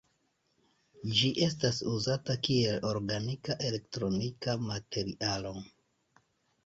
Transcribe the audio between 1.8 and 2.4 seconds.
uzata